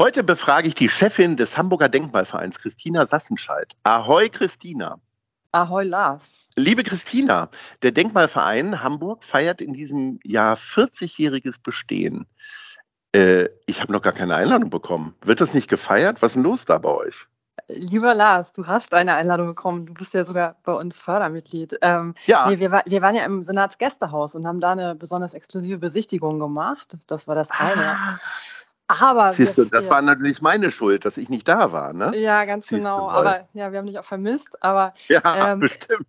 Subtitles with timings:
[0.00, 3.74] Heute befrage ich die Chefin des Hamburger Denkmalvereins, Christina Sassenscheid.
[3.82, 5.00] Ahoi, Christina.
[5.50, 6.38] Ahoi, Lars.
[6.54, 7.48] Liebe Christina,
[7.82, 12.26] der Denkmalverein Hamburg feiert in diesem Jahr 40-jähriges Bestehen.
[13.12, 15.16] Äh, ich habe noch gar keine Einladung bekommen.
[15.22, 16.22] Wird das nicht gefeiert?
[16.22, 17.26] Was ist denn los da bei euch?
[17.66, 19.86] Lieber Lars, du hast eine Einladung bekommen.
[19.86, 21.76] Du bist ja sogar bei uns Fördermitglied.
[21.82, 22.48] Ähm, ja.
[22.48, 26.96] Nee, wir, wir, waren ja im Senatsgästehaus und haben da eine besonders exklusive Besichtigung gemacht.
[27.08, 27.84] Das war das eine.
[27.84, 28.18] Ah.
[28.88, 32.16] Aber Siehst du, das war natürlich meine Schuld, dass ich nicht da war, ne?
[32.16, 33.10] Ja, ganz Siehst genau.
[33.10, 34.62] Aber ja, wir haben dich auch vermisst.
[34.62, 36.06] Aber ja, ähm, bestimmt.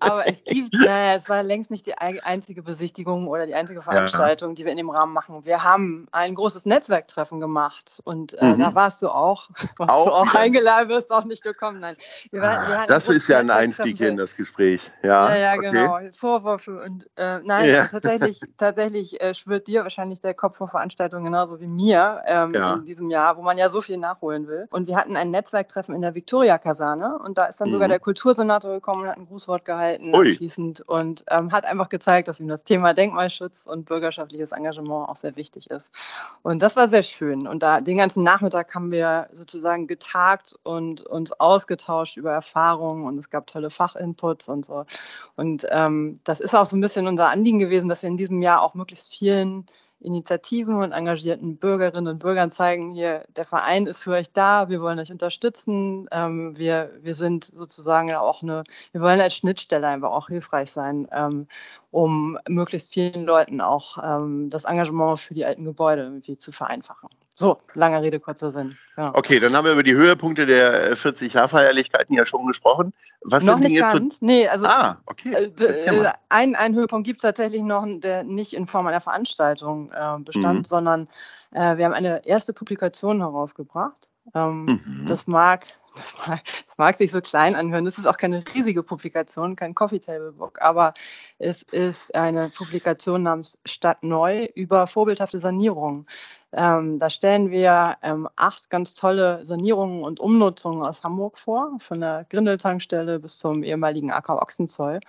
[0.00, 4.50] Aber es gibt, naja, es war längst nicht die einzige Besichtigung oder die einzige Veranstaltung,
[4.50, 4.54] ja.
[4.54, 5.44] die wir in dem Rahmen machen.
[5.44, 8.60] Wir haben ein großes Netzwerktreffen gemacht und äh, mhm.
[8.60, 9.50] da warst du auch.
[9.78, 11.80] Warst auch, du auch eingeladen, wirst auch nicht gekommen.
[11.80, 11.96] Nein,
[12.30, 14.80] wir waren, wir das ist ja ein Einstieg in das Gespräch.
[15.02, 15.70] Ja, ja, ja okay.
[15.70, 15.98] genau.
[16.12, 17.86] Vorwürfe und äh, nein, ja.
[17.86, 22.74] tatsächlich, tatsächlich äh, schwört dir wahrscheinlich der Kopf vor Veranstaltungen genauso wie mir ähm, ja.
[22.74, 24.66] in diesem Jahr, wo man ja so viel nachholen will.
[24.70, 27.72] Und wir hatten ein Netzwerktreffen in der Viktoria-Kaserne und da ist dann mhm.
[27.72, 30.30] sogar der Kultursenator gekommen und hat ein Grußwort gehalten Ui.
[30.30, 35.16] abschließend und ähm, hat einfach gezeigt, dass ihm das Thema Denkmalschutz und bürgerschaftliches Engagement auch
[35.16, 35.90] sehr wichtig ist.
[36.42, 37.46] Und das war sehr schön.
[37.46, 43.18] Und da den ganzen Nachmittag haben wir sozusagen getagt und uns ausgetauscht über Erfahrungen und
[43.18, 44.84] es gab tolle Fachinputs und so.
[45.36, 48.42] Und ähm, das ist auch so ein bisschen unser Anliegen gewesen, dass wir in diesem
[48.42, 49.66] Jahr auch möglichst vielen
[50.02, 54.80] Initiativen und engagierten Bürgerinnen und Bürgern zeigen, hier, der Verein ist für euch da, wir
[54.80, 60.10] wollen euch unterstützen, ähm, wir, wir sind sozusagen auch eine, wir wollen als Schnittstelle einfach
[60.10, 61.46] auch hilfreich sein, ähm,
[61.90, 67.08] um möglichst vielen Leuten auch ähm, das Engagement für die alten Gebäude irgendwie zu vereinfachen.
[67.34, 68.76] So, langer Rede, kurzer Sinn.
[68.96, 69.12] Ja.
[69.14, 72.92] Okay, dann haben wir über die Höhepunkte der 40-Jahr-Feierlichkeiten ja schon gesprochen.
[73.24, 74.20] Was noch nicht ganz.
[74.20, 75.32] Nee, also ah, okay.
[75.32, 80.18] Äh, ein, ein Höhepunkt gibt es tatsächlich noch, der nicht in Form einer Veranstaltung äh,
[80.18, 80.64] bestand, mhm.
[80.64, 81.08] sondern
[81.52, 84.10] äh, wir haben eine erste Publikation herausgebracht.
[84.34, 85.06] Ähm, mhm.
[85.06, 85.66] Das mag
[85.96, 87.84] das mag, das mag, sich so klein anhören.
[87.84, 90.94] Das ist auch keine riesige Publikation, kein Coffee Table Book, aber
[91.38, 96.06] es ist eine Publikation namens Stadt Neu über vorbildhafte Sanierung.
[96.52, 102.00] Ähm, da stellen wir ähm, acht ganz tolle Sanierungen und Umnutzungen aus Hamburg vor, von
[102.00, 105.00] der Grindeltankstelle bis zum ehemaligen Acker Ochsenzoll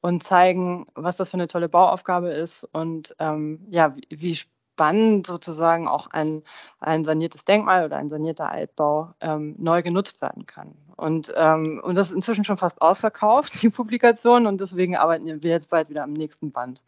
[0.00, 4.36] und zeigen, was das für eine tolle Bauaufgabe ist und ähm, ja, wie, wie
[4.76, 6.42] spannend sozusagen auch ein,
[6.80, 10.74] ein saniertes Denkmal oder ein sanierter Altbau ähm, neu genutzt werden kann.
[10.96, 15.50] Und, ähm, und das ist inzwischen schon fast ausverkauft, die Publikation, und deswegen arbeiten wir
[15.50, 16.84] jetzt bald wieder am nächsten Band.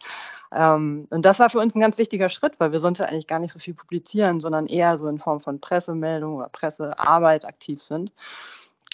[0.53, 3.27] Ähm, und das war für uns ein ganz wichtiger Schritt, weil wir sonst ja eigentlich
[3.27, 7.83] gar nicht so viel publizieren, sondern eher so in Form von Pressemeldungen oder Pressearbeit aktiv
[7.83, 8.12] sind.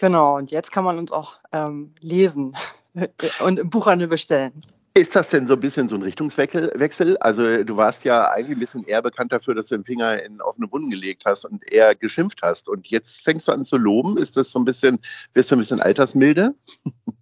[0.04, 2.54] Genau, und jetzt kann man uns auch ähm, lesen
[3.42, 4.62] und im Buchhandel bestellen.
[4.92, 7.16] Ist das denn so ein bisschen so ein Richtungswechsel?
[7.20, 10.42] Also du warst ja eigentlich ein bisschen eher bekannt dafür, dass du den Finger in
[10.42, 12.68] offene Wunden gelegt hast und eher geschimpft hast.
[12.68, 14.18] Und jetzt fängst du an zu loben.
[14.18, 14.98] Ist das so ein bisschen,
[15.32, 16.54] wirst du ein bisschen altersmilde?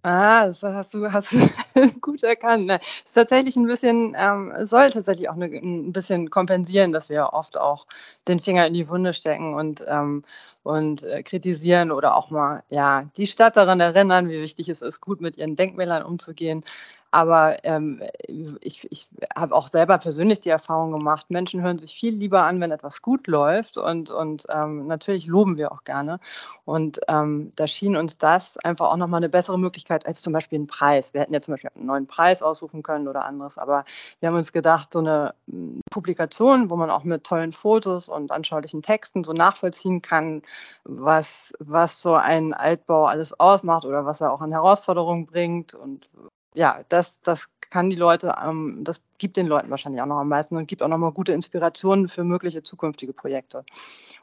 [0.01, 1.37] Ah, das hast du, hast du
[2.01, 2.65] gut erkannt.
[2.65, 2.79] Ne?
[3.05, 7.57] Ist tatsächlich ein bisschen, ähm, soll tatsächlich auch eine, ein bisschen kompensieren, dass wir oft
[7.57, 7.87] auch
[8.27, 10.23] den Finger in die Wunde stecken und ähm,
[10.63, 15.01] und äh, kritisieren oder auch mal ja die Stadt daran erinnern, wie wichtig es ist,
[15.01, 16.63] gut mit ihren Denkmälern umzugehen.
[17.11, 22.15] Aber ähm, ich, ich habe auch selber persönlich die Erfahrung gemacht, Menschen hören sich viel
[22.15, 23.77] lieber an, wenn etwas gut läuft.
[23.77, 26.19] Und, und ähm, natürlich loben wir auch gerne.
[26.65, 30.57] Und ähm, da schien uns das einfach auch nochmal eine bessere Möglichkeit als zum Beispiel
[30.57, 31.13] ein Preis.
[31.13, 33.57] Wir hätten ja zum Beispiel Beispiel einen neuen Preis aussuchen können oder anderes.
[33.57, 33.85] Aber
[34.19, 38.31] wir haben uns gedacht, so eine hm, Publikation, wo man auch mit tollen Fotos und
[38.31, 40.41] anschaulichen Texten so nachvollziehen kann,
[40.83, 46.09] was, was so ein Altbau alles ausmacht oder was er auch an Herausforderungen bringt und
[46.55, 50.29] ja, das, das kann die Leute, ähm, das gibt den Leuten wahrscheinlich auch noch am
[50.29, 53.65] meisten und gibt auch noch mal gute Inspirationen für mögliche zukünftige Projekte.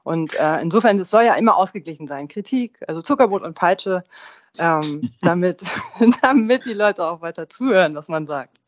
[0.05, 2.29] Und äh, insofern, es soll ja immer ausgeglichen sein.
[2.29, 4.05] Kritik, also Zuckerbrot und Peitsche,
[4.59, 5.63] ähm, damit,
[6.23, 8.59] damit die Leute auch weiter zuhören, was man sagt.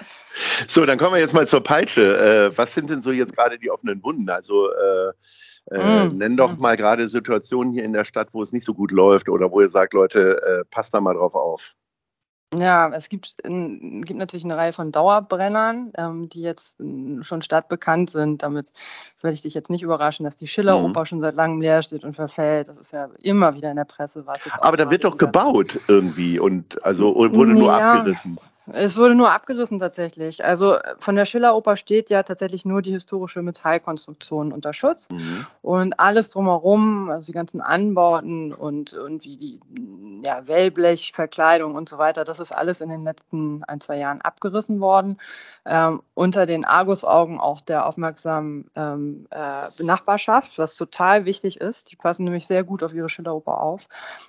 [0.68, 2.50] So, dann kommen wir jetzt mal zur Peitsche.
[2.52, 4.28] Äh, was sind denn so jetzt gerade die offenen Wunden?
[4.30, 5.12] Also äh,
[5.70, 6.16] äh, mm.
[6.16, 9.28] nenn doch mal gerade Situationen hier in der Stadt, wo es nicht so gut läuft
[9.28, 11.74] oder wo ihr sagt, Leute, äh, passt da mal drauf auf.
[12.58, 16.78] Ja, es gibt, in, gibt natürlich eine Reihe von Dauerbrennern, ähm, die jetzt
[17.22, 18.42] schon stadtbekannt sind.
[18.42, 18.72] Damit
[19.22, 21.06] werde ich dich jetzt nicht überraschen, dass die Schilleroper mhm.
[21.06, 22.68] schon seit langem leer steht und verfällt.
[22.68, 24.26] Das ist ja immer wieder in der Presse.
[24.26, 27.94] Was Aber da wird doch gebaut irgendwie und also wurde nur ja.
[27.94, 28.38] abgerissen.
[28.66, 30.44] Es wurde nur abgerissen tatsächlich.
[30.44, 35.08] Also von der Schilleroper steht ja tatsächlich nur die historische Metallkonstruktion unter Schutz.
[35.10, 35.46] Mhm.
[35.62, 39.60] Und alles drumherum, also die ganzen Anbauten und irgendwie die
[40.24, 44.80] ja, Wellblechverkleidung und so weiter, das ist alles in den letzten ein, zwei Jahren abgerissen
[44.80, 45.18] worden.
[45.64, 51.90] Ähm, unter den Argusaugen auch der aufmerksamen ähm, äh, Nachbarschaft, was total wichtig ist.
[51.90, 53.88] Die passen nämlich sehr gut auf ihre Schilleroper auf.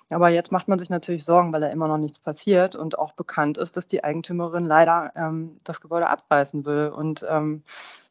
[0.10, 3.14] Aber jetzt macht man sich natürlich Sorgen, weil da immer noch nichts passiert und auch
[3.14, 6.90] bekannt ist, dass die Eigentümer Eigentümerin leider ähm, das Gebäude abreißen will.
[6.96, 7.64] Und ähm,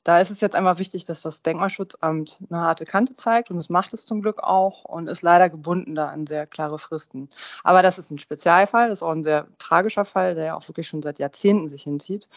[0.04, 3.68] da ist es jetzt einfach wichtig, dass das Denkmalschutzamt eine harte Kante zeigt und es
[3.68, 7.28] macht es zum Glück auch und ist leider gebunden da an sehr klare Fristen.
[7.62, 10.68] Aber das ist ein Spezialfall, das ist auch ein sehr tragischer Fall, der ja auch
[10.68, 12.28] wirklich schon seit Jahrzehnten sich hinzieht.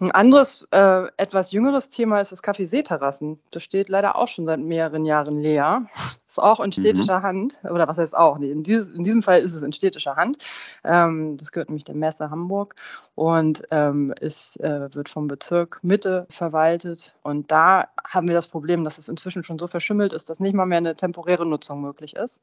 [0.00, 3.40] Ein anderes, äh, etwas jüngeres Thema ist das Café Seeterrassen.
[3.50, 5.86] Das steht leider auch schon seit mehreren Jahren leer.
[6.28, 7.22] Ist auch in städtischer mhm.
[7.22, 8.36] Hand, oder was heißt auch?
[8.36, 10.36] Nee, in, dieses, in, diesem Fall ist es in städtischer Hand.
[10.84, 12.74] Ähm, das gehört nämlich der Messe Hamburg
[13.14, 17.14] und ähm, ist, äh, wird vom Bezirk Mitte verwaltet.
[17.22, 20.52] Und da haben wir das Problem, dass es inzwischen schon so verschimmelt ist, dass nicht
[20.54, 22.42] mal mehr eine temporäre Nutzung möglich ist.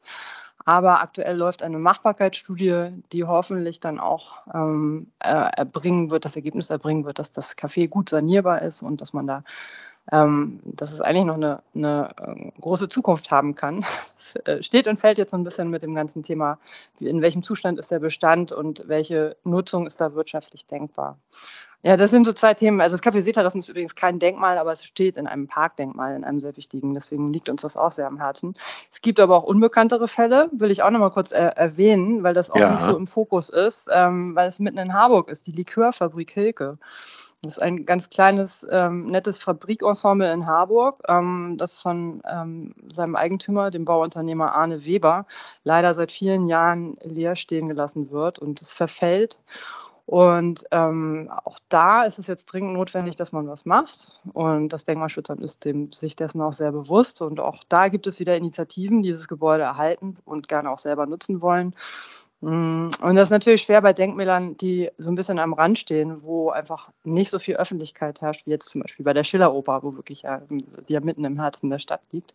[0.65, 6.71] Aber aktuell läuft eine Machbarkeitsstudie, die hoffentlich dann auch ähm, äh, erbringen wird, das Ergebnis
[6.71, 9.43] erbringen wird, dass das Café gut sanierbar ist und dass man da
[10.11, 13.85] ähm, dass es eigentlich noch eine, eine äh, große Zukunft haben kann.
[14.17, 16.57] Es äh, steht und fällt jetzt so ein bisschen mit dem ganzen Thema,
[16.99, 21.17] in welchem Zustand ist der Bestand und welche Nutzung ist da wirtschaftlich denkbar.
[21.85, 22.81] Ja, das sind so zwei Themen.
[22.81, 26.23] Also das Café Seeterassen ist übrigens kein Denkmal, aber es steht in einem Parkdenkmal, in
[26.23, 26.95] einem sehr wichtigen.
[26.95, 28.55] Deswegen liegt uns das auch sehr am Herzen.
[28.91, 32.33] Es gibt aber auch unbekanntere Fälle, will ich auch noch mal kurz äh, erwähnen, weil
[32.33, 32.71] das auch ja.
[32.71, 36.79] nicht so im Fokus ist, ähm, weil es mitten in Harburg ist, die Likörfabrik Hilke.
[37.45, 43.15] Das ist ein ganz kleines, ähm, nettes Fabrikensemble in Harburg, ähm, das von ähm, seinem
[43.15, 45.27] Eigentümer, dem Bauunternehmer Arne Weber,
[45.63, 49.39] leider seit vielen Jahren leer stehen gelassen wird und es verfällt.
[50.07, 54.21] Und ähm, auch da ist es jetzt dringend notwendig, dass man was macht.
[54.33, 57.21] Und das Denkmalschutzamt ist dem, sich dessen auch sehr bewusst.
[57.21, 61.07] Und auch da gibt es wieder Initiativen, die dieses Gebäude erhalten und gerne auch selber
[61.07, 61.75] nutzen wollen.
[62.41, 66.25] Mm, und das ist natürlich schwer bei Denkmälern, die so ein bisschen am Rand stehen,
[66.25, 69.95] wo einfach nicht so viel Öffentlichkeit herrscht, wie jetzt zum Beispiel bei der Schilleroper, wo
[69.95, 72.33] wirklich ja, die ja mitten im Herzen der Stadt liegt.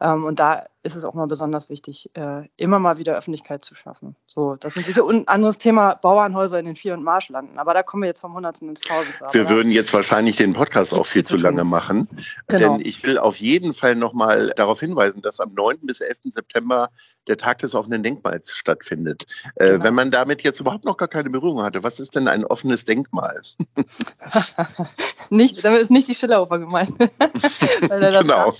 [0.00, 3.74] Ähm, und da ist es auch mal besonders wichtig, äh, immer mal wieder Öffentlichkeit zu
[3.74, 4.16] schaffen.
[4.26, 7.58] So, das ist natürlich ein anderes Thema, Bauernhäuser in den Vier- und Marschlanden.
[7.58, 9.26] Aber da kommen wir jetzt vom Hundertsten ins Tausendste.
[9.32, 12.08] Wir würden jetzt wahrscheinlich den Podcast auch viel zu lange machen.
[12.46, 12.76] Genau.
[12.76, 15.78] Denn ich will auf jeden Fall nochmal darauf hinweisen, dass am 9.
[15.82, 16.18] bis 11.
[16.32, 16.90] September
[17.26, 19.26] der Tag des offenen Denkmals stattfindet.
[19.56, 19.84] Äh, genau.
[19.84, 22.84] Wenn man damit jetzt überhaupt noch gar keine Berührung hatte, was ist denn ein offenes
[22.84, 23.42] Denkmal?
[25.30, 26.92] nicht, damit ist nicht die Schilleroper gemeint.
[27.80, 28.54] genau.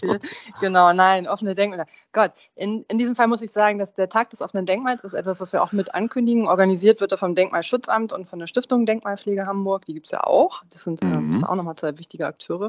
[0.61, 1.87] Genau, nein, offene Denkmäler.
[2.17, 5.13] Gott, in, in diesem Fall muss ich sagen, dass der Tag des offenen Denkmals ist
[5.13, 6.49] etwas, was wir auch mit ankündigen.
[6.49, 9.85] Organisiert wird er vom Denkmalschutzamt und von der Stiftung Denkmalpflege Hamburg.
[9.85, 10.63] Die gibt es ja auch.
[10.71, 11.43] Das sind äh, mhm.
[11.43, 12.69] äh, auch nochmal zwei wichtige Akteure.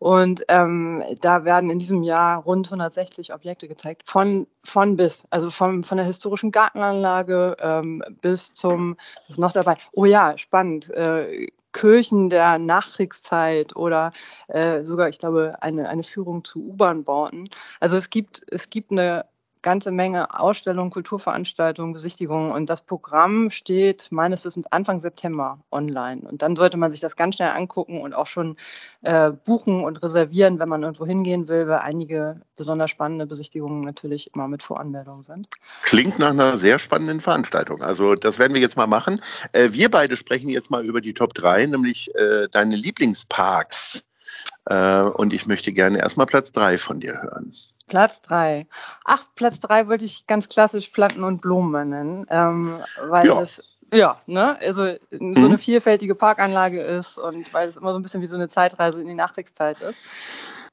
[0.00, 4.02] Und ähm, da werden in diesem Jahr rund 160 Objekte gezeigt.
[4.06, 5.24] Von, von bis.
[5.30, 9.76] Also vom, von der historischen Gartenanlage ähm, bis zum, was ist noch dabei?
[9.92, 10.90] Oh ja, spannend.
[10.90, 14.12] Äh, Kirchen der Nachkriegszeit oder
[14.48, 17.48] äh, sogar, ich glaube, eine, eine Führung zu U-Bahn-Bauten.
[17.78, 19.26] Also es gibt, es gibt eine
[19.62, 26.22] ganze Menge Ausstellungen, Kulturveranstaltungen, Besichtigungen und das Programm steht meines Wissens Anfang September online.
[26.22, 28.56] Und dann sollte man sich das ganz schnell angucken und auch schon
[29.02, 34.34] äh, buchen und reservieren, wenn man irgendwo hingehen will, weil einige besonders spannende Besichtigungen natürlich
[34.34, 35.48] immer mit Voranmeldung sind.
[35.82, 37.82] Klingt nach einer sehr spannenden Veranstaltung.
[37.82, 39.20] Also das werden wir jetzt mal machen.
[39.52, 44.06] Äh, wir beide sprechen jetzt mal über die Top 3, nämlich äh, deine Lieblingsparks.
[44.66, 47.54] Äh, und ich möchte gerne erstmal Platz 3 von dir hören.
[47.90, 48.66] Platz drei.
[49.04, 52.76] Ach, Platz drei wollte ich ganz klassisch Planten und Blumen nennen, ähm,
[53.08, 53.34] weil ja.
[53.38, 54.56] das Ja, ne?
[54.60, 55.36] Also so mhm.
[55.36, 59.00] eine vielfältige Parkanlage ist und weil es immer so ein bisschen wie so eine Zeitreise
[59.00, 60.00] in die Nachkriegszeit ist.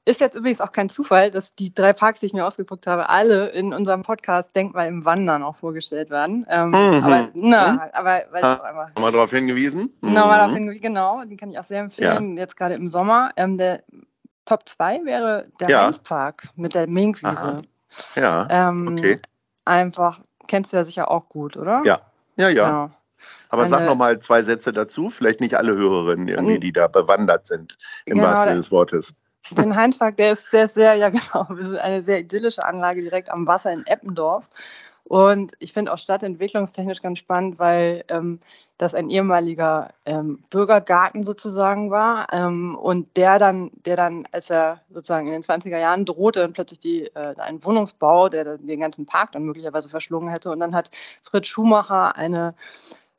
[0.04, 3.10] Ist jetzt übrigens auch kein Zufall, dass die drei Parks, die ich mir ausgeguckt habe,
[3.10, 6.46] alle in unserem Podcast Denkmal im Wandern auch vorgestellt werden.
[6.48, 7.04] Ähm, mhm.
[7.04, 7.80] Aber, na, mhm.
[7.92, 8.88] aber weil ha, einfach.
[8.94, 9.92] Nochmal darauf hingewiesen?
[10.00, 10.14] Mhm.
[10.14, 11.22] Nochmal darauf hingewiesen, genau.
[11.24, 12.42] Den kann ich auch sehr empfehlen, ja.
[12.42, 13.32] jetzt gerade im Sommer.
[13.36, 13.82] Ähm, der
[14.48, 15.84] Top 2 wäre der ja.
[15.84, 17.62] Heinzpark mit der Minkwiese.
[18.14, 18.48] Ja.
[18.48, 19.18] Ähm, okay.
[19.66, 21.82] Einfach, kennst du ja sicher auch gut, oder?
[21.84, 22.00] Ja,
[22.36, 22.66] ja, ja.
[22.66, 22.90] Genau.
[23.50, 26.86] Aber Eine, sag noch mal zwei Sätze dazu, vielleicht nicht alle Hörerinnen irgendwie, die da
[26.86, 27.76] bewandert sind,
[28.06, 29.14] im genau, wahrsten Sinne des Wortes.
[29.50, 31.46] Den Heinzpark, der ist, der ist sehr, ja genau,
[31.80, 34.48] eine sehr idyllische Anlage direkt am Wasser in Eppendorf.
[35.08, 38.40] Und ich finde auch stadtentwicklungstechnisch ganz spannend, weil ähm,
[38.76, 42.30] das ein ehemaliger ähm, Bürgergarten sozusagen war.
[42.30, 46.52] Ähm, und der dann, der dann, als er sozusagen in den 20er Jahren drohte, dann
[46.52, 50.50] plötzlich die, äh, ein Wohnungsbau, der den ganzen Park dann möglicherweise verschlungen hätte.
[50.50, 50.90] Und dann hat
[51.22, 52.54] Fritz Schumacher eine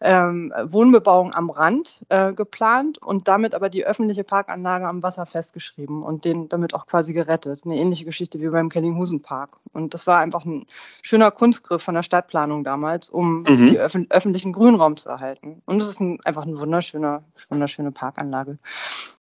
[0.02, 6.04] ähm, Wohnbebauung am Rand äh, geplant und damit aber die öffentliche Parkanlage am Wasser festgeschrieben
[6.04, 7.62] und den damit auch quasi gerettet.
[7.66, 9.58] Eine ähnliche Geschichte wie beim Kellinghusen Park.
[9.74, 10.66] Und das war einfach ein
[11.02, 13.58] schöner Kunstgriff von der Stadtplanung damals, um mhm.
[13.58, 15.62] die öf öffentlichen Grünraum zu erhalten.
[15.66, 18.58] Und es ist ein, einfach eine wunderschöne, wunderschöne Parkanlage.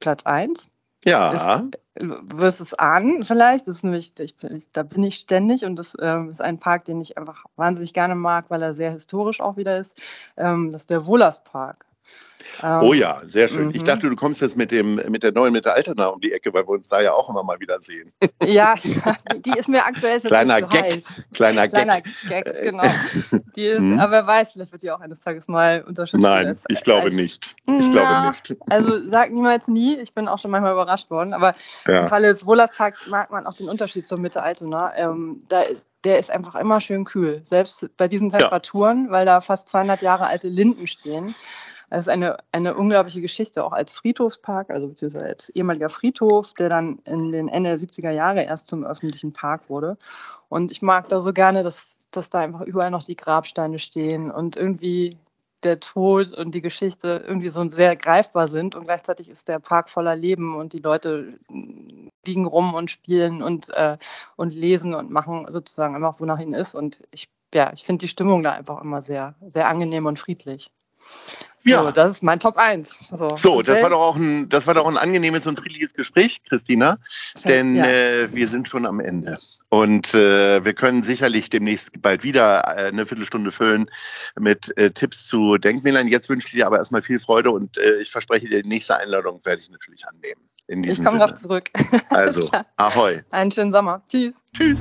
[0.01, 0.69] Platz 1
[1.05, 1.33] ja.
[1.33, 3.67] Ist, wirst es ahnen vielleicht.
[3.69, 4.37] Das ist nämlich, ich,
[4.73, 8.15] da bin ich ständig und das ähm, ist ein Park, den ich einfach wahnsinnig gerne
[8.15, 10.01] mag, weil er sehr historisch auch wieder ist.
[10.37, 11.87] Ähm, das ist der Wohlers Park.
[12.63, 13.67] Ähm, oh ja, sehr schön.
[13.67, 13.75] Mhm.
[13.75, 16.33] Ich dachte, du kommst jetzt mit, dem, mit der neuen, mit der Altona um die
[16.33, 18.13] Ecke, weil wir uns da ja auch immer mal wieder sehen.
[18.45, 18.75] Ja,
[19.45, 21.23] die ist mir aktuell kleiner Gag, heiß.
[21.35, 22.45] Kleiner, kleiner Gag.
[22.45, 22.85] Gag genau.
[23.57, 23.99] Die ist, mhm.
[23.99, 26.23] Aber wer weiß, vielleicht wird die auch eines Tages mal unterstützt.
[26.23, 27.57] Nein, ich glaube nicht.
[27.67, 28.57] Ich glaube nicht.
[28.71, 29.97] Also sag niemals nie.
[29.99, 31.33] Ich bin auch schon manchmal überrascht worden.
[31.33, 31.55] Aber
[31.87, 32.01] ja.
[32.01, 34.93] im Falle des Wohlersparks mag man auch den Unterschied zur Mitte Altona.
[34.97, 39.11] Ähm, da ist der ist einfach immer schön kühl, selbst bei diesen Temperaturen, ja.
[39.11, 41.35] weil da fast 200 Jahre alte Linden stehen.
[41.91, 46.69] Es ist eine, eine unglaubliche Geschichte, auch als Friedhofspark, also beziehungsweise als ehemaliger Friedhof, der
[46.69, 49.97] dann in den Ende der 70er Jahre erst zum öffentlichen Park wurde.
[50.49, 54.31] Und ich mag da so gerne, dass, dass da einfach überall noch die Grabsteine stehen
[54.31, 55.17] und irgendwie
[55.63, 59.91] der Tod und die Geschichte irgendwie so sehr greifbar sind und gleichzeitig ist der Park
[59.91, 61.39] voller Leben und die Leute
[62.25, 63.99] liegen rum und spielen und, äh,
[64.37, 66.75] und lesen und machen sozusagen einfach, wonach ihnen ist.
[66.75, 70.71] Und ich, ja, ich finde die Stimmung da einfach immer sehr, sehr angenehm und friedlich.
[71.69, 71.85] Ja.
[71.85, 73.09] So, das ist mein Top 1.
[73.13, 76.43] So, so das, war doch auch ein, das war doch ein angenehmes und friedliches Gespräch,
[76.49, 76.99] Christina.
[77.45, 77.87] Denn ja.
[77.87, 79.39] äh, wir sind schon am Ende.
[79.71, 83.91] Und äh, wir können sicherlich demnächst bald wieder äh, eine Viertelstunde füllen
[84.39, 86.09] mit äh, Tipps zu Denkmälern.
[86.09, 88.97] Jetzt wünsche ich dir aber erstmal viel Freude und äh, ich verspreche dir, die nächste
[88.97, 90.41] Einladung werde ich natürlich annehmen.
[90.69, 91.71] In ich komme drauf zurück.
[92.11, 93.23] Also, ahoi.
[93.31, 94.03] Einen schönen Sommer.
[94.09, 94.45] Tschüss.
[94.55, 94.81] Tschüss.